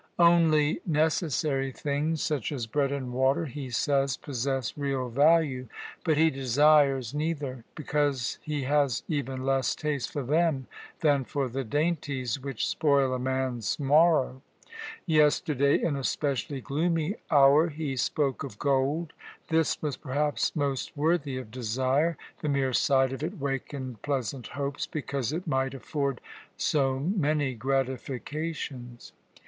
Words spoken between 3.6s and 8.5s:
says, possess real value; but he desires neither, because